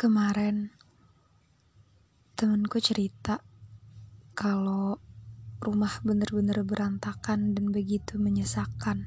Kemarin 0.00 0.72
temenku 2.32 2.80
cerita 2.80 3.44
kalau 4.32 4.96
rumah 5.60 6.00
bener-bener 6.00 6.64
berantakan 6.64 7.52
dan 7.52 7.68
begitu 7.68 8.16
menyesakan. 8.16 9.04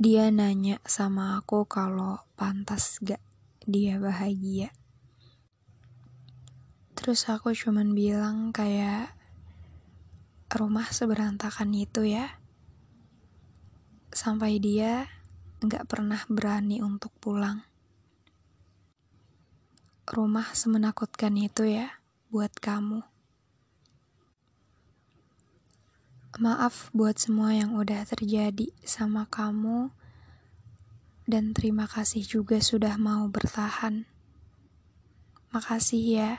Dia 0.00 0.32
nanya 0.32 0.80
sama 0.88 1.36
aku 1.36 1.68
kalau 1.68 2.24
pantas 2.40 2.96
gak 3.04 3.20
dia 3.68 4.00
bahagia. 4.00 4.72
Terus 6.96 7.28
aku 7.28 7.52
cuman 7.52 7.92
bilang 7.92 8.48
kayak 8.48 9.12
rumah 10.56 10.88
seberantakan 10.88 11.68
itu 11.76 12.16
ya. 12.16 12.40
Sampai 14.08 14.56
dia 14.56 15.04
gak 15.60 15.84
pernah 15.84 16.24
berani 16.32 16.80
untuk 16.80 17.12
pulang 17.20 17.75
rumah 20.06 20.54
semenakutkan 20.54 21.34
itu 21.34 21.66
ya 21.66 21.98
buat 22.30 22.54
kamu. 22.62 23.02
Maaf 26.36 26.92
buat 26.92 27.16
semua 27.16 27.56
yang 27.56 27.74
udah 27.74 28.04
terjadi 28.04 28.68
sama 28.84 29.24
kamu, 29.26 29.88
dan 31.26 31.56
terima 31.56 31.88
kasih 31.90 32.22
juga 32.22 32.60
sudah 32.62 32.94
mau 33.00 33.26
bertahan. 33.26 34.06
Makasih 35.50 36.04
ya. 36.04 36.32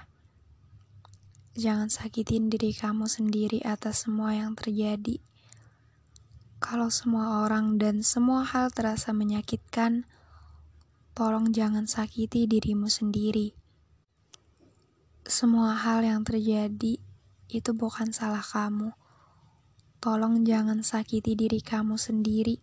Jangan 1.58 1.90
sakitin 1.90 2.54
diri 2.54 2.72
kamu 2.72 3.10
sendiri 3.10 3.66
atas 3.66 4.06
semua 4.06 4.38
yang 4.38 4.54
terjadi. 4.54 5.18
Kalau 6.62 6.94
semua 6.94 7.42
orang 7.42 7.82
dan 7.82 8.06
semua 8.06 8.46
hal 8.46 8.70
terasa 8.70 9.10
menyakitkan, 9.18 10.06
tolong 11.18 11.50
jangan 11.50 11.90
sakiti 11.90 12.46
dirimu 12.46 12.86
sendiri. 12.86 13.58
Semua 15.26 15.74
hal 15.74 16.06
yang 16.06 16.22
terjadi 16.22 17.02
itu 17.50 17.72
bukan 17.74 18.14
salah 18.14 18.46
kamu. 18.46 18.94
Tolong 19.98 20.46
jangan 20.46 20.86
sakiti 20.86 21.34
diri 21.34 21.58
kamu 21.58 21.98
sendiri. 21.98 22.62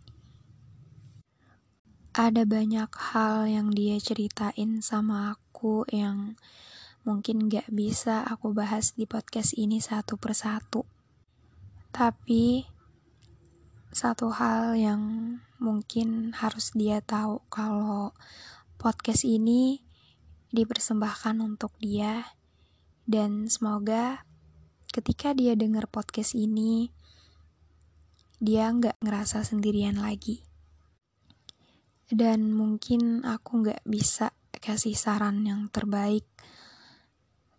Ada 2.15 2.47
banyak 2.47 2.95
hal 2.95 3.51
yang 3.51 3.75
dia 3.75 3.99
ceritain 3.99 4.79
sama 4.87 5.35
aku 5.35 5.83
yang 5.91 6.39
mungkin 7.03 7.51
gak 7.51 7.67
bisa 7.75 8.23
aku 8.23 8.55
bahas 8.55 8.95
di 8.95 9.03
podcast 9.03 9.59
ini 9.59 9.83
satu 9.83 10.15
persatu. 10.15 10.87
Tapi 11.91 12.71
satu 13.95 14.27
hal 14.35 14.75
yang 14.75 15.03
mungkin 15.63 16.35
harus 16.35 16.75
dia 16.75 16.99
tahu 16.99 17.39
kalau 17.47 18.11
podcast 18.75 19.23
ini 19.23 19.87
dipersembahkan 20.51 21.39
untuk 21.39 21.71
dia. 21.79 22.27
Dan 23.07 23.47
semoga 23.47 24.27
ketika 24.91 25.31
dia 25.31 25.55
dengar 25.55 25.87
podcast 25.87 26.35
ini 26.35 26.91
dia 28.43 28.67
nggak 28.67 28.99
ngerasa 28.99 29.47
sendirian 29.47 30.03
lagi. 30.03 30.43
Dan 32.11 32.51
mungkin 32.51 33.23
aku 33.23 33.63
nggak 33.63 33.87
bisa 33.87 34.35
kasih 34.59 34.99
saran 34.99 35.47
yang 35.47 35.71
terbaik. 35.71 36.27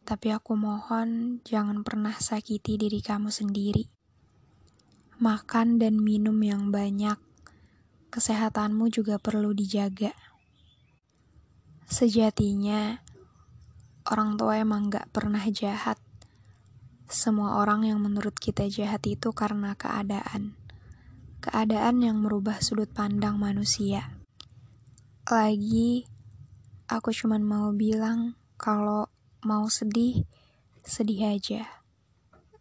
Tapi 0.04 0.36
aku 0.36 0.60
mohon 0.60 1.40
jangan 1.48 1.80
pernah 1.88 2.20
sakiti 2.20 2.76
diri 2.76 3.00
kamu 3.00 3.32
sendiri 3.32 3.95
makan 5.26 5.82
dan 5.82 5.98
minum 5.98 6.38
yang 6.46 6.70
banyak. 6.70 7.18
Kesehatanmu 8.14 8.94
juga 8.94 9.18
perlu 9.18 9.58
dijaga. 9.58 10.14
Sejatinya, 11.90 13.02
orang 14.06 14.38
tua 14.38 14.62
emang 14.62 14.94
gak 14.94 15.10
pernah 15.10 15.42
jahat. 15.50 15.98
Semua 17.10 17.58
orang 17.58 17.90
yang 17.90 17.98
menurut 18.06 18.38
kita 18.38 18.70
jahat 18.70 19.02
itu 19.10 19.34
karena 19.34 19.74
keadaan. 19.74 20.54
Keadaan 21.42 22.06
yang 22.06 22.22
merubah 22.22 22.62
sudut 22.62 22.94
pandang 22.94 23.42
manusia. 23.42 24.14
Lagi, 25.26 26.06
aku 26.86 27.10
cuman 27.10 27.42
mau 27.42 27.74
bilang 27.74 28.38
kalau 28.62 29.10
mau 29.42 29.66
sedih, 29.74 30.22
sedih 30.86 31.34
aja. 31.34 31.66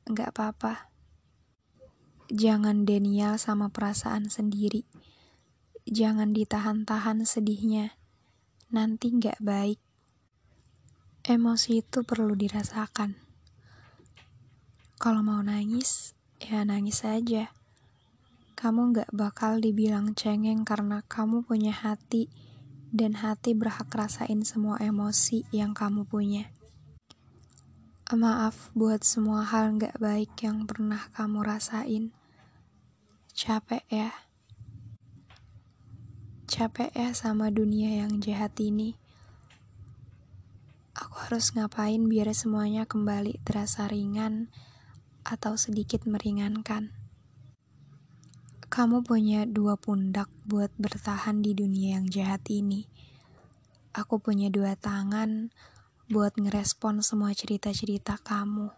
Gak 0.08 0.32
apa-apa. 0.32 0.93
Jangan 2.32 2.88
denial 2.88 3.36
sama 3.36 3.68
perasaan 3.68 4.32
sendiri. 4.32 4.88
Jangan 5.84 6.32
ditahan-tahan 6.32 7.28
sedihnya. 7.28 8.00
Nanti 8.72 9.12
gak 9.12 9.44
baik. 9.44 9.76
Emosi 11.20 11.84
itu 11.84 12.00
perlu 12.00 12.32
dirasakan. 12.32 13.20
Kalau 14.96 15.20
mau 15.20 15.44
nangis, 15.44 16.16
ya 16.40 16.64
nangis 16.64 17.04
aja. 17.04 17.52
Kamu 18.56 18.96
gak 18.96 19.12
bakal 19.12 19.60
dibilang 19.60 20.16
cengeng 20.16 20.64
karena 20.64 21.04
kamu 21.04 21.44
punya 21.44 21.76
hati 21.76 22.32
dan 22.88 23.20
hati 23.20 23.52
berhak 23.52 23.92
rasain 23.92 24.48
semua 24.48 24.80
emosi 24.80 25.44
yang 25.52 25.76
kamu 25.76 26.08
punya. 26.08 26.48
Maaf 28.12 28.68
buat 28.76 29.00
semua 29.00 29.48
hal 29.48 29.80
gak 29.80 29.96
baik 29.96 30.36
yang 30.44 30.68
pernah 30.68 31.08
kamu 31.16 31.40
rasain. 31.40 32.12
Capek 33.32 33.80
ya. 33.88 34.12
Capek 36.44 36.92
ya 36.92 37.16
sama 37.16 37.48
dunia 37.48 38.04
yang 38.04 38.20
jahat 38.20 38.52
ini. 38.60 39.00
Aku 40.92 41.16
harus 41.16 41.56
ngapain 41.56 42.04
biar 42.04 42.28
semuanya 42.36 42.84
kembali 42.84 43.40
terasa 43.40 43.88
ringan 43.88 44.52
atau 45.24 45.56
sedikit 45.56 46.04
meringankan. 46.04 46.92
Kamu 48.68 49.00
punya 49.00 49.48
dua 49.48 49.80
pundak 49.80 50.28
buat 50.44 50.68
bertahan 50.76 51.40
di 51.40 51.56
dunia 51.56 51.96
yang 51.96 52.06
jahat 52.12 52.44
ini. 52.52 52.84
Aku 53.96 54.20
punya 54.20 54.52
dua 54.52 54.76
tangan 54.76 55.48
buat 56.04 56.36
ngerespon 56.36 57.00
semua 57.00 57.32
cerita-cerita 57.32 58.20
kamu. 58.20 58.68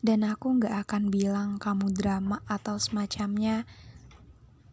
Dan 0.00 0.22
aku 0.24 0.56
gak 0.62 0.86
akan 0.86 1.10
bilang 1.10 1.58
kamu 1.60 1.92
drama 1.92 2.40
atau 2.46 2.78
semacamnya, 2.80 3.66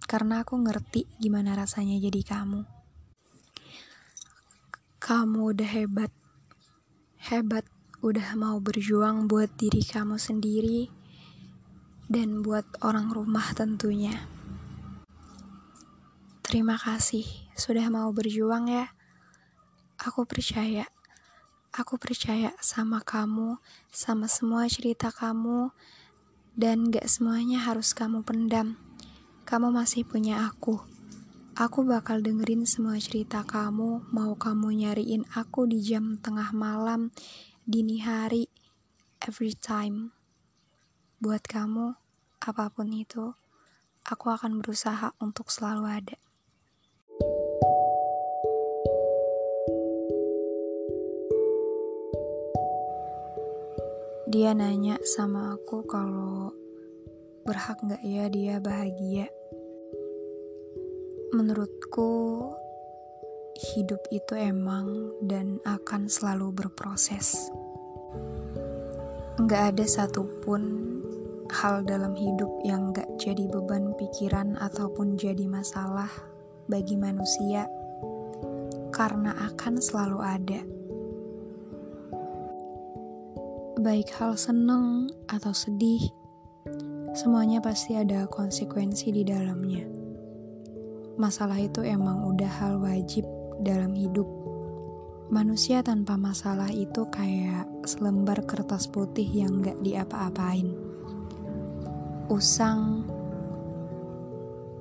karena 0.08 0.46
aku 0.46 0.56
ngerti 0.62 1.10
gimana 1.20 1.58
rasanya 1.58 2.00
jadi 2.00 2.22
kamu. 2.24 2.64
Kamu 5.02 5.40
udah 5.52 5.68
hebat, 5.68 6.12
hebat 7.28 7.66
udah 8.00 8.38
mau 8.38 8.62
berjuang 8.62 9.26
buat 9.26 9.52
diri 9.58 9.82
kamu 9.82 10.16
sendiri 10.16 10.88
dan 12.08 12.40
buat 12.46 12.64
orang 12.86 13.12
rumah 13.12 13.52
tentunya. 13.52 14.30
Terima 16.46 16.80
kasih 16.80 17.28
sudah 17.58 17.92
mau 17.92 18.08
berjuang 18.16 18.72
ya. 18.72 18.97
Aku 19.98 20.30
percaya. 20.30 20.86
Aku 21.74 21.98
percaya 21.98 22.54
sama 22.62 23.02
kamu, 23.02 23.58
sama 23.90 24.30
semua 24.30 24.70
cerita 24.70 25.10
kamu, 25.10 25.74
dan 26.54 26.94
gak 26.94 27.10
semuanya 27.10 27.66
harus 27.66 27.98
kamu 27.98 28.22
pendam. 28.22 28.78
Kamu 29.50 29.74
masih 29.74 30.06
punya 30.06 30.46
aku. 30.46 30.78
Aku 31.58 31.82
bakal 31.82 32.22
dengerin 32.22 32.70
semua 32.70 33.02
cerita 33.02 33.42
kamu, 33.42 34.06
mau 34.14 34.38
kamu 34.38 34.86
nyariin 34.86 35.26
aku 35.34 35.66
di 35.66 35.82
jam 35.82 36.22
tengah 36.22 36.54
malam, 36.54 37.10
dini 37.66 37.98
hari, 37.98 38.46
every 39.26 39.58
time. 39.58 40.14
Buat 41.18 41.50
kamu, 41.50 41.98
apa 42.38 42.70
pun 42.70 42.94
itu, 42.94 43.34
aku 44.06 44.30
akan 44.30 44.62
berusaha 44.62 45.18
untuk 45.18 45.50
selalu 45.50 45.90
ada. 45.90 46.27
Dia 54.28 54.52
nanya 54.52 55.00
sama 55.08 55.56
aku 55.56 55.88
kalau 55.88 56.52
berhak 57.48 57.80
gak 57.80 58.04
ya 58.04 58.28
dia 58.28 58.60
bahagia. 58.60 59.32
Menurutku, 61.32 62.52
hidup 63.56 64.04
itu 64.12 64.36
emang 64.36 65.16
dan 65.24 65.64
akan 65.64 66.12
selalu 66.12 66.52
berproses. 66.52 67.48
Nggak 69.40 69.64
ada 69.72 69.86
satupun 69.88 70.64
hal 71.48 71.88
dalam 71.88 72.12
hidup 72.12 72.52
yang 72.68 72.92
nggak 72.92 73.08
jadi 73.16 73.48
beban 73.48 73.96
pikiran 73.96 74.60
ataupun 74.60 75.16
jadi 75.16 75.48
masalah 75.48 76.12
bagi 76.68 77.00
manusia, 77.00 77.64
karena 78.92 79.32
akan 79.56 79.80
selalu 79.80 80.20
ada. 80.20 80.62
Baik 83.88 84.20
hal 84.20 84.36
seneng 84.36 85.08
atau 85.32 85.56
sedih, 85.56 86.12
semuanya 87.16 87.64
pasti 87.64 87.96
ada 87.96 88.28
konsekuensi 88.28 89.16
di 89.16 89.24
dalamnya. 89.24 89.88
Masalah 91.16 91.56
itu 91.56 91.88
emang 91.88 92.28
udah 92.28 92.52
hal 92.52 92.84
wajib 92.84 93.24
dalam 93.64 93.96
hidup. 93.96 94.28
Manusia 95.32 95.80
tanpa 95.88 96.20
masalah 96.20 96.68
itu 96.68 97.08
kayak 97.08 97.64
selembar 97.88 98.44
kertas 98.44 98.92
putih 98.92 99.24
yang 99.24 99.64
gak 99.64 99.80
diapa-apain. 99.80 100.68
Usang, 102.28 103.08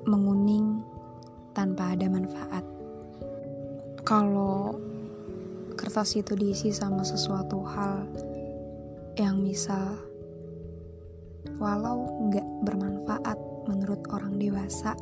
menguning, 0.03 0.83
tanpa 1.55 1.95
ada 1.95 2.11
manfaat. 2.11 2.67
Kalau 4.03 4.75
kertas 5.79 6.19
itu 6.19 6.35
diisi 6.35 6.75
sama 6.75 7.07
sesuatu 7.07 7.63
hal 7.63 8.03
yang 9.17 9.41
misal 9.41 9.97
walau 11.57 12.29
nggak 12.29 12.45
bermanfaat 12.61 13.37
menurut 13.65 14.05
orang 14.13 14.37
dewasa, 14.37 14.93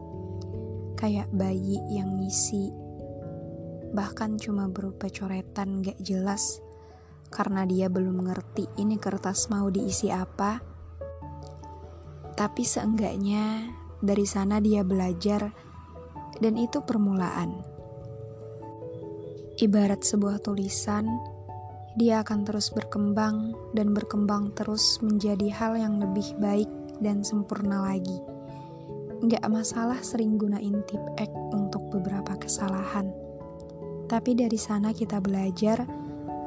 kayak 0.95 1.27
bayi 1.35 1.77
yang 1.91 2.15
ngisi, 2.17 2.71
bahkan 3.91 4.39
cuma 4.39 4.71
berupa 4.71 5.11
coretan 5.11 5.83
gak 5.83 5.99
jelas 5.99 6.63
karena 7.29 7.67
dia 7.67 7.91
belum 7.91 8.25
ngerti 8.25 8.71
ini 8.79 8.95
kertas 8.95 9.51
mau 9.51 9.67
diisi 9.67 10.09
apa. 10.09 10.63
Tapi 12.35 12.63
seenggaknya 12.63 13.71
dari 13.99 14.25
sana 14.27 14.59
dia 14.59 14.83
belajar 14.83 15.51
dan 16.39 16.55
itu 16.59 16.83
permulaan. 16.83 17.63
Ibarat 19.55 20.03
sebuah 20.03 20.43
tulisan, 20.43 21.07
dia 21.95 22.19
akan 22.23 22.43
terus 22.43 22.75
berkembang 22.75 23.55
dan 23.71 23.95
berkembang 23.95 24.51
terus 24.51 24.99
menjadi 24.99 25.47
hal 25.55 25.79
yang 25.79 25.95
lebih 26.03 26.27
baik 26.43 26.67
dan 26.99 27.23
sempurna 27.23 27.87
lagi. 27.87 28.19
Nggak 29.23 29.47
masalah 29.47 30.03
sering 30.03 30.35
gunain 30.35 30.83
tip 30.91 30.99
ek 31.15 31.31
untuk 31.55 31.87
beberapa 31.95 32.35
kesalahan. 32.35 33.07
Tapi 34.11 34.35
dari 34.35 34.59
sana 34.59 34.91
kita 34.91 35.23
belajar 35.23 35.87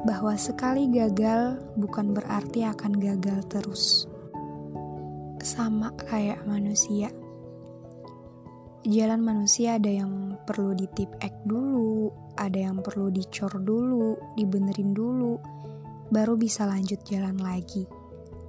bahwa 0.05 0.37
sekali 0.37 0.87
gagal 0.87 1.59
bukan 1.75 2.13
berarti 2.13 2.63
akan 2.69 2.93
gagal 3.01 3.39
terus. 3.49 3.83
Sama 5.41 5.91
kayak 5.97 6.45
manusia. 6.45 7.09
Jalan 8.87 9.19
manusia 9.19 9.75
ada 9.75 9.91
yang 9.91 10.39
perlu 10.47 10.71
ditip 10.71 11.11
ek 11.19 11.35
dulu, 11.43 12.07
ada 12.39 12.71
yang 12.71 12.79
perlu 12.79 13.11
dicor 13.11 13.51
dulu, 13.59 14.15
dibenerin 14.39 14.95
dulu, 14.95 15.35
baru 16.15 16.39
bisa 16.39 16.63
lanjut 16.63 17.03
jalan 17.03 17.35
lagi. 17.43 17.83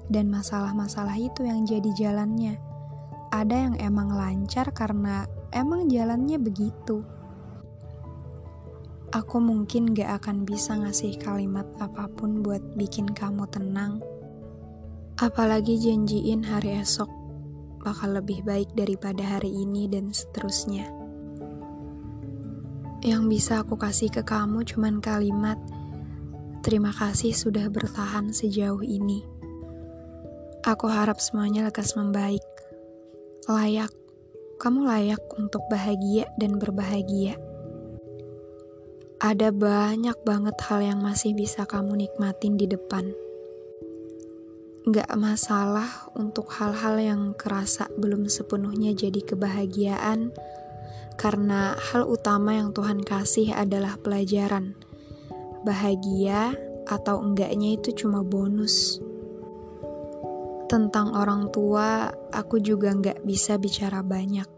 Dan 0.06 0.30
masalah-masalah 0.30 1.18
itu 1.18 1.42
yang 1.42 1.66
jadi 1.66 1.90
jalannya. 1.98 2.62
Ada 3.34 3.56
yang 3.58 3.74
emang 3.82 4.14
lancar 4.14 4.70
karena 4.70 5.26
emang 5.50 5.90
jalannya 5.90 6.38
begitu. 6.38 7.02
Aku 9.10 9.42
mungkin 9.42 9.90
gak 9.98 10.22
akan 10.22 10.46
bisa 10.46 10.78
ngasih 10.78 11.18
kalimat 11.18 11.66
apa 11.82 12.06
pun 12.06 12.46
buat 12.46 12.62
bikin 12.78 13.10
kamu 13.10 13.50
tenang. 13.50 13.98
Apalagi 15.18 15.74
janjiin 15.74 16.46
hari 16.46 16.78
esok 16.78 17.19
bakal 17.80 18.16
lebih 18.16 18.44
baik 18.44 18.72
daripada 18.76 19.24
hari 19.24 19.50
ini 19.50 19.88
dan 19.88 20.12
seterusnya. 20.12 20.88
Yang 23.00 23.22
bisa 23.32 23.52
aku 23.64 23.80
kasih 23.80 24.12
ke 24.12 24.20
kamu 24.20 24.60
cuman 24.68 25.00
kalimat, 25.00 25.56
terima 26.60 26.92
kasih 26.92 27.32
sudah 27.32 27.64
bertahan 27.72 28.28
sejauh 28.28 28.84
ini. 28.84 29.24
Aku 30.60 30.92
harap 30.92 31.16
semuanya 31.16 31.64
lekas 31.64 31.96
membaik. 31.96 32.44
Layak, 33.48 33.88
kamu 34.60 34.84
layak 34.84 35.24
untuk 35.40 35.64
bahagia 35.72 36.28
dan 36.36 36.60
berbahagia. 36.60 37.40
Ada 39.20 39.48
banyak 39.48 40.20
banget 40.28 40.56
hal 40.68 40.84
yang 40.84 41.00
masih 41.00 41.32
bisa 41.32 41.64
kamu 41.64 42.04
nikmatin 42.04 42.60
di 42.60 42.68
depan. 42.68 43.16
Gak 44.88 45.12
masalah 45.12 46.08
untuk 46.16 46.48
hal-hal 46.56 46.96
yang 46.96 47.22
kerasa 47.36 47.92
belum 48.00 48.32
sepenuhnya 48.32 48.96
jadi 48.96 49.20
kebahagiaan, 49.20 50.32
karena 51.20 51.76
hal 51.76 52.08
utama 52.08 52.56
yang 52.56 52.72
Tuhan 52.72 53.04
kasih 53.04 53.52
adalah 53.52 54.00
pelajaran. 54.00 54.72
Bahagia 55.68 56.56
atau 56.88 57.20
enggaknya 57.20 57.76
itu 57.76 57.92
cuma 57.92 58.24
bonus. 58.24 59.04
Tentang 60.64 61.12
orang 61.12 61.52
tua, 61.52 62.08
aku 62.32 62.56
juga 62.64 62.96
nggak 62.96 63.20
bisa 63.28 63.60
bicara 63.60 64.00
banyak. 64.00 64.48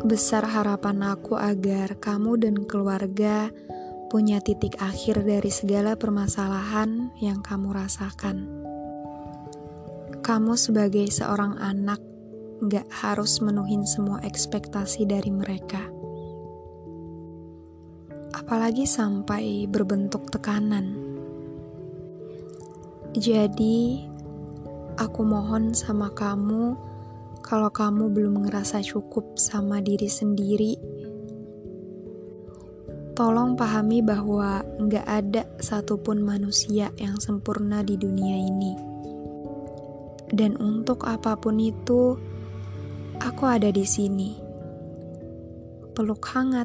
Besar 0.00 0.48
harapan 0.48 1.12
aku 1.12 1.36
agar 1.36 2.00
kamu 2.00 2.40
dan 2.40 2.56
keluarga 2.64 3.52
punya 4.10 4.42
titik 4.42 4.74
akhir 4.82 5.22
dari 5.22 5.54
segala 5.54 5.94
permasalahan 5.94 7.14
yang 7.22 7.46
kamu 7.46 7.70
rasakan. 7.70 8.42
Kamu 10.18 10.58
sebagai 10.58 11.06
seorang 11.14 11.62
anak 11.62 12.02
gak 12.66 12.90
harus 12.90 13.38
menuhin 13.38 13.86
semua 13.86 14.18
ekspektasi 14.26 15.06
dari 15.06 15.30
mereka. 15.30 15.86
Apalagi 18.34 18.82
sampai 18.82 19.70
berbentuk 19.70 20.26
tekanan. 20.34 20.90
Jadi, 23.14 24.10
aku 24.98 25.22
mohon 25.22 25.70
sama 25.70 26.10
kamu, 26.10 26.74
kalau 27.46 27.70
kamu 27.70 28.10
belum 28.10 28.42
ngerasa 28.42 28.82
cukup 28.82 29.38
sama 29.38 29.78
diri 29.78 30.10
sendiri, 30.10 30.89
tolong 33.20 33.52
pahami 33.52 34.00
bahwa 34.00 34.64
nggak 34.80 35.04
ada 35.04 35.44
satupun 35.60 36.24
manusia 36.24 36.88
yang 36.96 37.20
sempurna 37.20 37.84
di 37.84 38.00
dunia 38.00 38.40
ini. 38.40 38.72
Dan 40.32 40.56
untuk 40.56 41.04
apa 41.04 41.36
pun 41.36 41.60
itu, 41.60 42.16
Aku 43.20 43.44
ada 43.44 43.68
di 43.68 43.84
sini. 43.84 44.32
Peluk 45.92 46.24
hangat 46.32 46.64